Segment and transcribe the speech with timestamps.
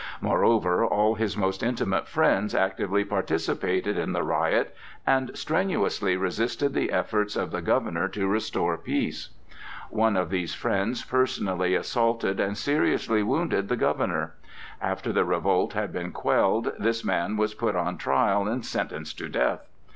[0.19, 4.73] Moreover all his most intimate friends actively participated in the riot
[5.05, 9.29] and strenuously resisted the efforts of the governor to restore peace.
[9.91, 14.33] One of these friends personally assaulted and seriously wounded the governor.
[14.81, 19.29] After the revolt had been quelled, this man was put on trial and sentenced to
[19.29, 19.69] death.